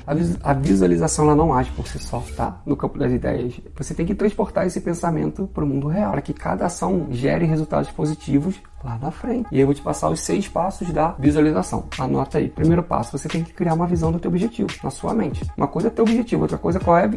A 0.42 0.52
visualização 0.52 1.24
ela 1.24 1.34
não 1.34 1.54
age 1.54 1.70
por 1.72 1.88
si 1.88 1.98
só, 1.98 2.22
tá? 2.36 2.60
No 2.66 2.76
campo 2.76 2.98
das 2.98 3.10
ideias. 3.10 3.54
Você 3.76 3.94
tem 3.94 4.04
que 4.04 4.14
transportar 4.14 4.66
esse 4.66 4.78
pensamento 4.80 5.33
para 5.42 5.64
o 5.64 5.66
mundo 5.66 5.88
real, 5.88 6.12
para 6.12 6.22
que 6.22 6.32
cada 6.32 6.66
ação 6.66 7.08
gere 7.10 7.44
resultados 7.44 7.90
positivos 7.90 8.60
lá 8.84 8.98
na 9.00 9.10
frente. 9.10 9.48
E 9.50 9.58
eu 9.58 9.66
vou 9.66 9.74
te 9.74 9.80
passar 9.80 10.10
os 10.10 10.20
seis 10.20 10.46
passos 10.46 10.90
da 10.92 11.14
visualização. 11.18 11.84
Anota 11.98 12.38
aí. 12.38 12.48
Primeiro 12.48 12.82
passo, 12.82 13.16
você 13.16 13.28
tem 13.28 13.42
que 13.42 13.52
criar 13.52 13.74
uma 13.74 13.86
visão 13.86 14.12
do 14.12 14.18
teu 14.18 14.30
objetivo 14.30 14.68
na 14.82 14.90
sua 14.90 15.14
mente. 15.14 15.42
Uma 15.56 15.66
coisa 15.66 15.88
é 15.88 15.90
teu 15.90 16.04
objetivo, 16.04 16.42
outra 16.42 16.58
coisa 16.58 16.78
é 16.78 16.82
qual 16.82 16.98
é, 16.98 17.10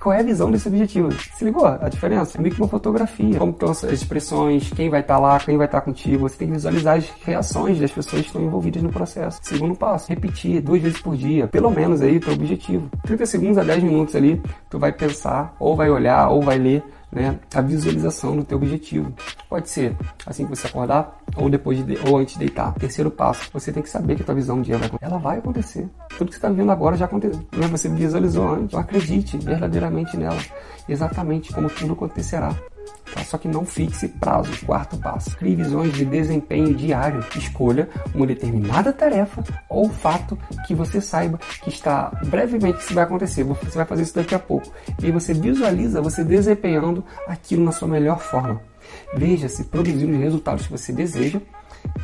qual 0.00 0.14
é 0.14 0.20
a 0.20 0.22
visão 0.22 0.50
desse 0.50 0.66
objetivo. 0.66 1.12
Se 1.12 1.44
ligou 1.44 1.66
a 1.66 1.88
diferença? 1.88 2.38
É 2.38 2.40
meio 2.40 2.54
que 2.54 2.60
uma 2.60 2.68
fotografia. 2.68 3.38
Como 3.38 3.52
estão 3.52 3.70
as 3.70 3.82
expressões, 3.84 4.70
quem 4.70 4.88
vai 4.88 5.00
estar 5.00 5.14
tá 5.14 5.20
lá, 5.20 5.38
quem 5.38 5.56
vai 5.56 5.66
estar 5.66 5.80
tá 5.80 5.84
contigo. 5.84 6.28
Você 6.28 6.38
tem 6.38 6.48
que 6.48 6.54
visualizar 6.54 6.96
as 6.96 7.10
reações 7.24 7.78
das 7.78 7.90
pessoas 7.90 8.22
que 8.22 8.28
estão 8.28 8.42
envolvidas 8.42 8.82
no 8.82 8.90
processo. 8.90 9.38
Segundo 9.42 9.76
passo, 9.76 10.08
repetir 10.08 10.62
duas 10.62 10.80
vezes 10.80 11.00
por 11.00 11.16
dia, 11.16 11.46
pelo 11.48 11.70
menos 11.70 12.00
aí 12.00 12.18
teu 12.18 12.32
objetivo. 12.32 12.88
30 13.02 13.26
segundos 13.26 13.58
a 13.58 13.62
10 13.62 13.82
minutos 13.82 14.16
ali, 14.16 14.40
tu 14.70 14.78
vai 14.78 14.92
pensar, 14.92 15.54
ou 15.58 15.76
vai 15.76 15.90
olhar, 15.90 16.28
ou 16.28 16.40
vai 16.40 16.58
ler 16.58 16.82
né, 17.12 17.38
a 17.54 17.60
visualização 17.60 18.36
do 18.36 18.44
teu 18.44 18.56
objetivo. 18.56 19.12
Pode 19.48 19.68
ser 19.68 19.96
assim 20.26 20.44
que 20.44 20.50
você 20.50 20.66
acordar 20.66 21.18
ou 21.36 21.50
depois 21.50 21.84
de, 21.84 21.98
ou 22.08 22.18
antes 22.18 22.34
de 22.34 22.40
deitar. 22.40 22.72
Terceiro 22.74 23.10
passo, 23.10 23.50
você 23.52 23.72
tem 23.72 23.82
que 23.82 23.88
saber 23.88 24.16
que 24.16 24.22
a 24.22 24.24
tua 24.24 24.34
visão 24.34 24.58
um 24.58 24.62
dia 24.62 24.78
vai 24.78 24.86
acontecer. 24.86 25.10
Ela 25.10 25.18
vai 25.18 25.38
acontecer. 25.38 25.88
Tudo 26.16 26.28
que 26.28 26.34
você 26.34 26.38
está 26.38 26.48
vivendo 26.48 26.70
agora 26.70 26.96
já 26.96 27.06
aconteceu. 27.06 27.42
Né? 27.52 27.66
Você 27.68 27.88
visualizou 27.88 28.48
antes. 28.48 28.64
Então 28.64 28.80
acredite 28.80 29.36
verdadeiramente 29.38 30.16
nela. 30.16 30.40
Exatamente 30.88 31.52
como 31.52 31.68
tudo 31.68 31.92
acontecerá. 31.92 32.54
Tá? 33.14 33.24
Só 33.24 33.38
que 33.38 33.48
não 33.48 33.64
fixe 33.64 34.08
prazo. 34.08 34.50
Quarto 34.64 34.96
passo. 34.98 35.36
Crie 35.36 35.54
visões 35.54 35.92
de 35.92 36.04
desempenho 36.04 36.74
diário. 36.74 37.24
Escolha 37.36 37.88
uma 38.14 38.26
determinada 38.26 38.92
tarefa 38.92 39.42
ou 39.68 39.88
fato 39.88 40.38
que 40.66 40.74
você 40.74 41.00
saiba 41.00 41.38
que 41.62 41.70
está 41.70 42.10
brevemente 42.26 42.78
que 42.78 42.84
isso 42.84 42.94
vai 42.94 43.04
acontecer. 43.04 43.44
Você 43.44 43.76
vai 43.76 43.86
fazer 43.86 44.02
isso 44.02 44.14
daqui 44.14 44.34
a 44.34 44.38
pouco. 44.38 44.70
E 45.02 45.06
aí 45.06 45.12
você 45.12 45.34
visualiza 45.34 46.02
você 46.02 46.24
desempenhando 46.24 47.04
aquilo 47.26 47.64
na 47.64 47.72
sua 47.72 47.88
melhor 47.88 48.20
forma. 48.20 48.60
Veja 49.14 49.48
se 49.48 49.64
produziu 49.64 50.08
os 50.08 50.16
resultados 50.16 50.66
que 50.66 50.72
você 50.72 50.92
deseja 50.92 51.40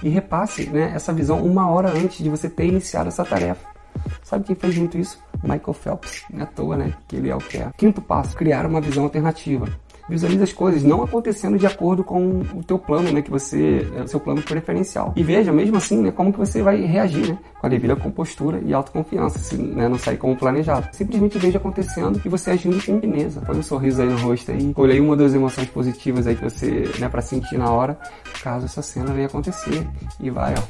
e 0.02 0.08
repasse 0.08 0.68
né, 0.68 0.92
essa 0.94 1.12
visão 1.12 1.44
uma 1.44 1.68
hora 1.68 1.90
antes 1.90 2.18
de 2.18 2.28
você 2.28 2.48
ter 2.48 2.66
iniciado 2.66 3.08
essa 3.08 3.24
tarefa. 3.24 3.76
Sabe 4.22 4.44
quem 4.44 4.56
fez 4.56 4.76
muito 4.76 4.98
isso? 4.98 5.18
Michael 5.42 5.72
Phelps. 5.72 6.24
Não 6.30 6.40
é 6.40 6.42
à 6.42 6.46
toa, 6.46 6.76
né? 6.76 6.92
Que 7.06 7.16
ele 7.16 7.30
é 7.30 7.34
o 7.34 7.38
que 7.38 7.58
é. 7.58 7.70
Quinto 7.76 8.02
passo, 8.02 8.36
criar 8.36 8.66
uma 8.66 8.80
visão 8.80 9.04
alternativa 9.04 9.66
visualize 10.08 10.42
as 10.42 10.52
coisas 10.52 10.82
não 10.82 11.02
acontecendo 11.02 11.58
de 11.58 11.66
acordo 11.66 12.04
com 12.04 12.40
o 12.40 12.62
teu 12.62 12.78
plano, 12.78 13.10
né, 13.12 13.22
que 13.22 13.30
você, 13.30 13.86
é 13.96 14.02
o 14.02 14.08
seu 14.08 14.20
plano 14.20 14.42
preferencial. 14.42 15.12
E 15.16 15.22
veja, 15.22 15.52
mesmo 15.52 15.76
assim, 15.76 15.98
né, 15.98 16.10
como 16.10 16.32
que 16.32 16.38
você 16.38 16.62
vai 16.62 16.80
reagir, 16.82 17.28
né, 17.28 17.38
com 17.60 17.66
a 17.66 17.70
devida 17.70 17.96
compostura 17.96 18.60
e 18.64 18.72
autoconfiança, 18.72 19.38
se 19.38 19.56
né, 19.56 19.88
não 19.88 19.98
sair 19.98 20.16
como 20.16 20.36
planejado. 20.36 20.88
Simplesmente 20.92 21.38
veja 21.38 21.58
acontecendo 21.58 22.20
e 22.24 22.28
você 22.28 22.50
agindo 22.52 22.84
com 22.84 23.00
fineza. 23.00 23.40
Põe 23.40 23.58
um 23.58 23.62
sorriso 23.62 24.02
aí 24.02 24.08
no 24.08 24.18
rosto 24.18 24.52
aí, 24.52 24.74
aí 24.76 25.00
uma 25.00 25.16
das 25.16 25.34
emoções 25.34 25.68
positivas 25.68 26.26
aí 26.26 26.36
que 26.36 26.44
você, 26.44 26.90
né, 26.98 27.08
para 27.08 27.22
sentir 27.22 27.58
na 27.58 27.70
hora, 27.70 27.98
caso 28.42 28.66
essa 28.66 28.82
cena 28.82 29.12
venha 29.12 29.26
acontecer. 29.26 29.86
E 30.20 30.30
vai, 30.30 30.54
ó, 30.56 30.62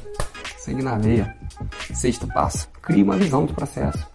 sangue 0.57 0.83
na 0.83 0.97
veia. 0.97 1.35
Sexto 1.93 2.27
passo, 2.27 2.67
crie 2.81 3.03
uma 3.03 3.15
visão 3.15 3.45
do 3.45 3.53
processo. 3.53 4.05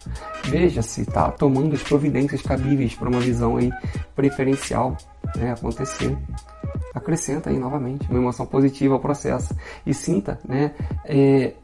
Veja 0.45 0.83
se 0.83 1.03
está 1.03 1.31
tomando 1.31 1.75
as 1.75 1.83
providências 1.83 2.43
cabíveis 2.43 2.95
para 2.95 3.09
uma 3.09 3.21
visão 3.21 3.57
aí 3.57 3.71
preferencial 4.15 4.97
né, 5.37 5.53
acontecer. 5.53 6.17
Acrescenta 6.95 7.51
aí 7.51 7.59
novamente 7.59 8.09
uma 8.11 8.19
emoção 8.19 8.47
positiva 8.47 8.95
ao 8.95 9.01
processo 9.01 9.55
e 9.87 9.95
sinta 9.95 10.39
né, 10.47 10.75
é, 11.05 11.55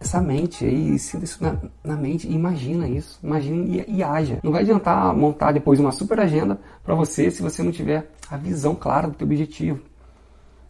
essa 0.00 0.20
mente 0.20 0.64
aí, 0.64 0.98
sinta 0.98 1.24
isso 1.24 1.42
na, 1.42 1.56
na 1.82 1.96
mente, 1.96 2.28
imagina 2.30 2.88
isso, 2.88 3.18
imagine 3.22 3.84
e, 3.88 3.96
e 3.96 4.02
haja. 4.02 4.38
Não 4.42 4.52
vai 4.52 4.62
adiantar 4.62 5.14
montar 5.14 5.52
depois 5.52 5.80
uma 5.80 5.90
super 5.90 6.20
agenda 6.20 6.60
para 6.84 6.94
você 6.94 7.30
se 7.30 7.42
você 7.42 7.62
não 7.62 7.72
tiver 7.72 8.10
a 8.30 8.36
visão 8.36 8.74
clara 8.74 9.08
do 9.08 9.14
teu 9.14 9.26
objetivo. 9.26 9.80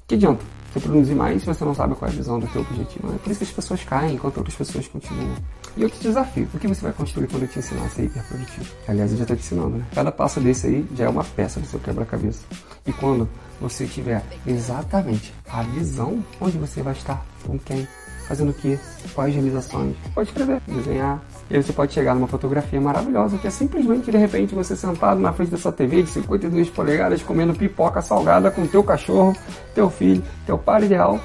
Que 0.09 0.15
adianta 0.15 0.43
você 0.73 0.81
produzir 0.81 1.15
mais 1.15 1.43
se 1.43 1.47
você 1.47 1.65
não 1.67 1.75
sabe 1.75 1.95
qual 1.95 2.11
é 2.11 2.15
a 2.15 2.17
visão 2.17 2.41
do 2.41 2.47
teu 2.47 2.62
objetivo. 2.62 3.15
É 3.15 3.19
por 3.19 3.31
isso 3.31 3.41
que 3.41 3.45
as 3.45 3.50
pessoas 3.50 3.85
caem 3.85 4.15
enquanto 4.15 4.38
outras 4.38 4.57
pessoas 4.57 4.88
continuam. 4.88 5.35
E 5.77 5.83
eu 5.83 5.91
te 5.91 6.00
desafio, 6.00 6.49
o 6.55 6.59
que 6.59 6.67
você 6.67 6.81
vai 6.81 6.95
construir 6.95 7.27
quando 7.27 7.43
eu 7.43 7.49
te 7.49 7.59
ensinar 7.59 7.85
a 7.85 7.88
ser 7.91 8.05
hiperprodutivo? 8.05 8.75
Aliás, 8.88 9.11
eu 9.11 9.19
já 9.19 9.25
estou 9.25 9.37
te 9.37 9.41
ensinando, 9.41 9.77
né? 9.77 9.87
Cada 9.95 10.11
passo 10.11 10.41
desse 10.41 10.67
aí 10.67 10.87
já 10.97 11.05
é 11.05 11.09
uma 11.11 11.25
peça 11.25 11.61
do 11.61 11.67
seu 11.67 11.79
quebra-cabeça. 11.79 12.41
E 12.87 12.93
quando 12.95 13.29
você 13.61 13.87
tiver 13.87 14.23
exatamente 14.47 15.35
a 15.47 15.62
visão 15.62 16.25
onde 16.41 16.57
você 16.57 16.83
vai 16.83 16.95
estar, 16.95 17.23
com 17.45 17.59
quem, 17.59 17.87
fazendo 18.27 18.50
o 18.50 18.55
que, 18.55 18.79
quais 19.15 19.35
realizações, 19.35 19.95
pode 20.15 20.31
escrever, 20.31 20.62
desenhar, 20.67 21.23
e 21.50 21.57
aí 21.57 21.62
você 21.62 21.73
pode 21.73 21.93
chegar 21.93 22.14
numa 22.14 22.26
fotografia 22.26 22.81
maravilhosa, 22.81 23.38
que 23.38 23.47
é 23.47 23.50
simplesmente 23.50 24.11
de 24.11 24.19
repente 24.19 24.55
você 24.55 24.76
sentado 24.76 25.21
na 25.21 25.33
frente 25.33 25.50
da 25.50 25.57
sua 25.57 25.73
TV 25.73 26.02
de 26.02 26.11
52 26.11 26.69
polegadas, 26.69 27.23
comendo 27.23 27.55
pipoca 27.55 28.02
salgada 28.02 28.50
com 28.50 28.67
teu 28.67 28.83
cachorro, 28.85 29.35
teu 29.75 29.88
filho, 29.88 30.23
teu 30.45 30.59
par 30.59 30.83
ideal, 30.83 31.19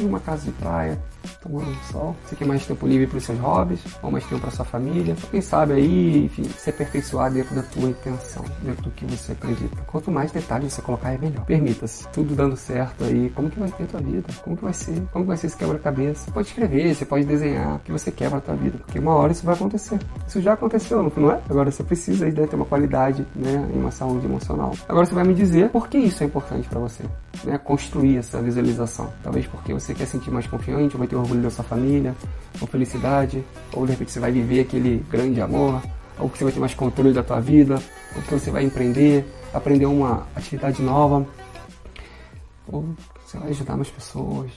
em 0.00 0.06
uma 0.06 0.20
casa 0.20 0.44
de 0.44 0.52
praia, 0.52 0.98
tomando 1.42 1.70
um 1.70 1.92
sol. 1.92 2.16
Você 2.24 2.36
quer 2.36 2.46
mais 2.46 2.66
tempo 2.66 2.86
livre 2.86 3.06
para 3.06 3.18
os 3.18 3.24
seus 3.24 3.38
hobbies, 3.38 3.80
ou 4.02 4.10
mais 4.10 4.24
tempo 4.24 4.40
para 4.40 4.50
sua 4.50 4.64
família. 4.64 5.16
Quem 5.30 5.40
sabe 5.40 5.74
aí, 5.74 6.24
enfim, 6.24 6.44
se 6.44 6.70
aperfeiçoar 6.70 7.32
dentro 7.32 7.54
da 7.54 7.62
tua 7.62 7.88
intenção, 7.88 8.44
dentro 8.62 8.84
do 8.84 8.90
que 8.90 9.04
você 9.06 9.32
acredita. 9.32 9.76
Quanto 9.86 10.10
mais 10.10 10.32
detalhes 10.32 10.72
você 10.72 10.82
colocar, 10.82 11.12
é 11.12 11.18
melhor. 11.18 11.44
Permita-se. 11.44 12.08
Tudo 12.08 12.34
dando 12.34 12.56
certo 12.56 13.04
aí. 13.04 13.30
Como 13.30 13.50
que 13.50 13.58
vai 13.58 13.70
ter 13.70 13.84
a 13.84 13.86
tua 13.86 14.00
vida? 14.00 14.26
Como 14.42 14.56
que 14.56 14.64
vai 14.64 14.72
ser? 14.72 15.02
Como 15.12 15.24
que 15.24 15.28
vai 15.28 15.36
ser 15.36 15.46
esse 15.46 15.56
quebra-cabeça? 15.56 16.30
Pode 16.30 16.48
escrever, 16.48 16.94
você 16.94 17.04
pode 17.04 17.24
desenhar 17.24 17.76
o 17.76 17.78
que 17.80 17.92
você 17.92 18.10
quer 18.10 18.30
para 18.30 18.40
tua 18.40 18.54
vida. 18.54 18.78
Porque 18.78 18.98
uma 18.98 19.14
hora 19.14 19.32
isso 19.32 19.44
vai 19.44 19.54
acontecer. 19.54 19.98
Isso 20.26 20.40
já 20.40 20.52
aconteceu, 20.52 21.02
não 21.16 21.30
é? 21.30 21.40
Agora 21.48 21.70
você 21.70 21.82
precisa 21.82 22.26
aí 22.26 22.32
né, 22.32 22.46
ter 22.46 22.56
uma 22.56 22.64
qualidade, 22.64 23.26
né, 23.34 23.68
em 23.74 23.78
uma 23.78 23.90
saúde 23.90 24.26
emocional. 24.26 24.72
Agora 24.88 25.06
você 25.06 25.14
vai 25.14 25.24
me 25.24 25.34
dizer 25.34 25.70
por 25.70 25.88
que 25.88 25.98
isso 25.98 26.22
é 26.22 26.26
importante 26.26 26.68
para 26.68 26.80
você, 26.80 27.04
né? 27.44 27.58
Construir 27.58 28.18
essa 28.18 28.40
visualização. 28.40 29.12
Talvez 29.22 29.46
porque 29.46 29.72
você 29.72 29.94
quer 29.94 30.06
sentir 30.06 30.30
mais 30.30 30.46
confiante, 30.46 30.96
vai 30.96 31.06
ter 31.06 31.13
orgulho 31.16 31.42
da 31.42 31.50
sua 31.50 31.64
família, 31.64 32.14
ou 32.60 32.66
felicidade, 32.66 33.44
ou 33.72 33.84
de 33.84 33.92
repente 33.92 34.12
você 34.12 34.20
vai 34.20 34.32
viver 34.32 34.60
aquele 34.60 35.04
grande 35.10 35.40
amor, 35.40 35.82
ou 36.18 36.28
que 36.28 36.38
você 36.38 36.44
vai 36.44 36.52
ter 36.52 36.60
mais 36.60 36.74
controle 36.74 37.12
da 37.12 37.22
tua 37.22 37.40
vida, 37.40 37.80
ou 38.14 38.22
que 38.22 38.30
você 38.34 38.50
vai 38.50 38.64
empreender, 38.64 39.26
aprender 39.52 39.86
uma 39.86 40.26
atividade 40.34 40.82
nova, 40.82 41.26
ou 42.68 42.84
você 43.24 43.38
vai 43.38 43.50
ajudar 43.50 43.76
mais 43.76 43.90
pessoas, 43.90 44.50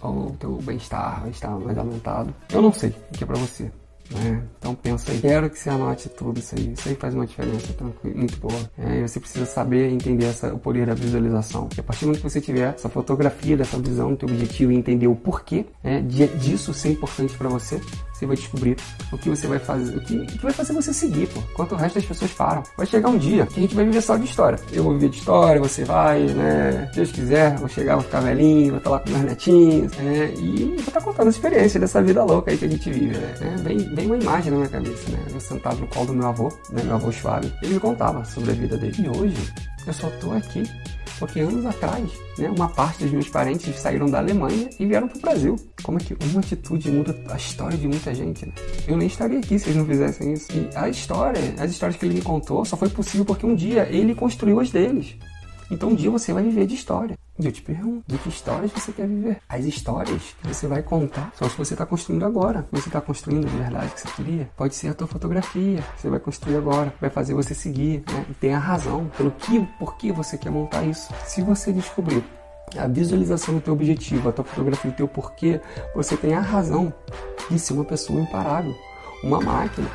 ou 0.00 0.28
o 0.28 0.36
teu 0.38 0.56
bem-estar 0.62 1.20
vai 1.20 1.30
estar 1.30 1.50
mais 1.50 1.78
aumentado. 1.78 2.34
Eu 2.50 2.62
não 2.62 2.72
sei 2.72 2.90
o 2.90 3.14
que 3.16 3.24
é 3.24 3.26
para 3.26 3.36
você. 3.36 3.70
Né? 4.10 4.42
Então 4.58 4.74
pensa 4.74 5.10
aí, 5.12 5.20
quero 5.20 5.48
que 5.48 5.58
você 5.58 5.70
anote 5.70 6.08
tudo 6.10 6.38
isso 6.38 6.54
aí. 6.54 6.72
Isso 6.72 6.88
aí 6.88 6.94
faz 6.94 7.14
uma 7.14 7.26
diferença 7.26 7.74
muito 8.04 8.36
boa. 8.38 8.70
É, 8.78 9.00
e 9.00 9.08
você 9.08 9.18
precisa 9.18 9.46
saber 9.46 9.90
entender 9.90 10.26
essa, 10.26 10.52
o 10.52 10.58
poder 10.58 10.86
da 10.86 10.94
visualização. 10.94 11.68
E 11.76 11.80
a 11.80 11.82
partir 11.82 12.04
do 12.04 12.08
momento 12.08 12.22
que 12.22 12.30
você 12.30 12.40
tiver 12.40 12.74
essa 12.74 12.88
fotografia 12.88 13.56
dessa 13.56 13.78
visão, 13.78 14.10
do 14.10 14.16
teu 14.16 14.28
objetivo 14.28 14.72
e 14.72 14.76
entender 14.76 15.06
o 15.06 15.16
porquê 15.16 15.66
né, 15.82 16.00
disso 16.02 16.74
ser 16.74 16.90
importante 16.90 17.36
para 17.36 17.48
você, 17.48 17.80
você 18.24 18.26
vai 18.26 18.36
descobrir 18.36 18.76
o 19.12 19.18
que 19.18 19.28
você 19.28 19.46
vai 19.46 19.58
fazer, 19.58 19.96
o 19.96 20.00
que, 20.00 20.16
o 20.16 20.26
que 20.26 20.42
vai 20.42 20.52
fazer 20.52 20.72
você 20.72 20.92
seguir, 20.92 21.28
pô. 21.28 21.40
Enquanto 21.52 21.72
o 21.72 21.76
resto 21.76 21.96
das 21.96 22.04
pessoas 22.04 22.30
param. 22.32 22.62
Vai 22.76 22.86
chegar 22.86 23.08
um 23.08 23.18
dia 23.18 23.46
que 23.46 23.60
a 23.60 23.62
gente 23.62 23.74
vai 23.74 23.84
viver 23.84 24.00
só 24.00 24.16
de 24.16 24.24
história. 24.24 24.58
Eu 24.72 24.84
vou 24.84 24.94
viver 24.94 25.10
de 25.10 25.18
história, 25.18 25.60
você 25.60 25.84
vai, 25.84 26.22
né? 26.22 26.90
Deus 26.94 27.12
quiser, 27.12 27.56
vou 27.56 27.68
chegar, 27.68 27.96
vou 27.96 28.04
ficar 28.04 28.20
velhinho, 28.20 28.70
vou 28.70 28.78
estar 28.78 28.90
lá 28.90 28.98
com 28.98 29.10
meus 29.10 29.22
netinhos, 29.22 29.92
né? 29.96 30.32
E 30.36 30.64
vou 30.64 30.74
estar 30.76 31.00
contando 31.00 31.26
a 31.26 31.30
experiência 31.30 31.78
dessa 31.78 32.02
vida 32.02 32.24
louca 32.24 32.50
aí 32.50 32.58
que 32.58 32.64
a 32.64 32.68
gente 32.68 32.90
vive, 32.90 33.16
né? 33.16 33.34
Vem, 33.62 33.78
vem 33.94 34.06
uma 34.06 34.16
imagem 34.16 34.50
na 34.50 34.58
minha 34.58 34.68
cabeça, 34.68 35.10
né? 35.10 35.18
Eu 35.32 35.40
sentado 35.40 35.78
no 35.78 35.86
colo 35.86 36.06
do 36.06 36.14
meu 36.14 36.28
avô, 36.28 36.52
né? 36.70 36.82
Meu 36.82 36.94
avô 36.94 37.12
Schwab. 37.12 37.52
Ele 37.62 37.74
me 37.74 37.80
contava 37.80 38.24
sobre 38.24 38.50
a 38.50 38.54
vida 38.54 38.76
dele. 38.76 38.94
E 38.98 39.08
hoje, 39.08 39.52
eu 39.86 39.92
só 39.92 40.08
tô 40.20 40.32
aqui 40.32 40.64
porque 41.18 41.40
anos 41.40 41.64
atrás, 41.64 42.10
né, 42.38 42.50
uma 42.50 42.68
parte 42.68 43.04
dos 43.04 43.12
meus 43.12 43.28
parentes 43.28 43.78
saíram 43.78 44.06
da 44.06 44.18
Alemanha 44.18 44.68
e 44.78 44.86
vieram 44.86 45.08
para 45.08 45.18
o 45.18 45.20
Brasil. 45.20 45.56
Como 45.82 45.98
é 45.98 46.00
que 46.00 46.16
uma 46.26 46.40
atitude 46.40 46.90
muda 46.90 47.16
a 47.28 47.36
história 47.36 47.76
de 47.76 47.86
muita 47.86 48.14
gente, 48.14 48.46
né? 48.46 48.52
Eu 48.86 48.96
nem 48.96 49.06
estaria 49.06 49.38
aqui 49.38 49.58
se 49.58 49.66
eles 49.66 49.76
não 49.76 49.86
fizessem 49.86 50.32
isso. 50.32 50.48
E 50.52 50.68
a 50.74 50.88
história, 50.88 51.40
as 51.58 51.70
histórias 51.70 51.98
que 51.98 52.06
ele 52.06 52.14
me 52.14 52.22
contou, 52.22 52.64
só 52.64 52.76
foi 52.76 52.88
possível 52.88 53.24
porque 53.24 53.46
um 53.46 53.54
dia 53.54 53.88
ele 53.90 54.14
construiu 54.14 54.60
as 54.60 54.70
deles. 54.70 55.16
Então 55.70 55.90
um 55.90 55.94
dia 55.94 56.10
você 56.10 56.32
vai 56.32 56.42
viver 56.42 56.66
de 56.66 56.74
história. 56.74 57.16
E 57.36 57.46
eu 57.46 57.52
te 57.52 57.62
pergunto, 57.62 58.04
de 58.06 58.16
que 58.16 58.28
histórias 58.28 58.70
você 58.70 58.92
quer 58.92 59.08
viver? 59.08 59.38
As 59.48 59.64
histórias 59.64 60.36
que 60.40 60.46
você 60.46 60.68
vai 60.68 60.82
contar 60.82 61.32
são 61.34 61.46
as 61.46 61.52
que 61.52 61.58
você 61.58 61.74
está 61.74 61.84
construindo 61.84 62.24
agora. 62.24 62.64
Você 62.70 62.88
está 62.88 63.00
construindo 63.00 63.48
de 63.48 63.56
verdade 63.56 63.92
que 63.92 64.00
você 64.00 64.08
queria. 64.14 64.48
Pode 64.56 64.74
ser 64.76 64.88
a 64.88 64.94
tua 64.94 65.08
fotografia 65.08 65.82
que 65.82 66.00
você 66.00 66.08
vai 66.08 66.20
construir 66.20 66.56
agora. 66.56 66.94
Vai 67.00 67.10
fazer 67.10 67.34
você 67.34 67.52
seguir, 67.52 68.04
né? 68.12 68.24
E 68.30 68.34
tem 68.34 68.54
a 68.54 68.58
razão 68.58 69.10
pelo 69.16 69.32
que, 69.32 69.66
por 69.80 69.96
que 69.96 70.12
você 70.12 70.38
quer 70.38 70.50
montar 70.50 70.84
isso. 70.84 71.12
Se 71.24 71.42
você 71.42 71.72
descobrir 71.72 72.22
a 72.78 72.86
visualização 72.86 73.54
do 73.54 73.60
teu 73.60 73.72
objetivo, 73.72 74.28
a 74.28 74.32
tua 74.32 74.44
fotografia, 74.44 74.90
o 74.90 74.94
teu 74.94 75.08
porquê, 75.08 75.60
você 75.94 76.16
tem 76.16 76.34
a 76.34 76.40
razão 76.40 76.94
de 77.50 77.58
ser 77.58 77.72
uma 77.72 77.84
pessoa 77.84 78.20
imparável, 78.20 78.74
uma 79.24 79.40
máquina 79.40 79.88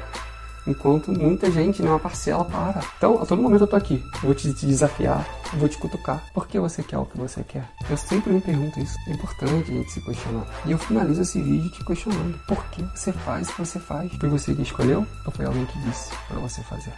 enquanto 0.69 1.11
muita 1.11 1.51
gente, 1.51 1.81
né, 1.81 1.89
uma 1.89 1.99
parcela 1.99 2.45
para. 2.45 2.81
Então, 2.97 3.21
a 3.21 3.25
todo 3.25 3.41
momento 3.41 3.61
eu 3.61 3.67
tô 3.67 3.75
aqui, 3.75 4.03
vou 4.21 4.33
te, 4.33 4.53
te 4.53 4.65
desafiar, 4.65 5.25
vou 5.53 5.67
te 5.67 5.77
cutucar. 5.77 6.23
Por 6.33 6.47
que 6.47 6.59
você 6.59 6.83
quer 6.83 6.97
o 6.97 7.05
que 7.05 7.17
você 7.17 7.43
quer? 7.43 7.67
Eu 7.89 7.97
sempre 7.97 8.31
me 8.31 8.41
pergunto 8.41 8.79
isso. 8.79 8.97
É 9.07 9.11
importante 9.11 9.71
a 9.71 9.73
gente 9.73 9.91
se 9.91 10.01
questionar. 10.01 10.45
E 10.65 10.71
eu 10.71 10.77
finalizo 10.77 11.21
esse 11.21 11.41
vídeo 11.41 11.69
te 11.71 11.83
questionando. 11.83 12.39
Por 12.47 12.63
que 12.65 12.83
você 12.95 13.11
faz 13.11 13.49
o 13.49 13.53
que 13.53 13.65
você 13.65 13.79
faz? 13.79 14.11
Foi 14.13 14.29
você 14.29 14.53
que 14.53 14.61
escolheu 14.61 15.05
ou 15.25 15.31
foi 15.31 15.45
alguém 15.45 15.65
que 15.65 15.79
disse 15.79 16.11
para 16.27 16.39
você 16.39 16.61
fazer? 16.61 16.93